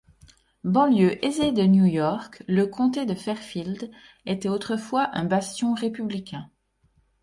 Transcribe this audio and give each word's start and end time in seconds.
Banlieue 0.63 1.23
aisée 1.23 1.51
de 1.51 1.61
New 1.61 1.85
York, 1.85 2.43
le 2.47 2.65
comté 2.65 3.05
de 3.05 3.13
Fairfield 3.13 3.91
était 4.25 4.49
autrefois 4.49 5.07
un 5.15 5.25
bastion 5.25 5.75
républicain. 5.75 6.49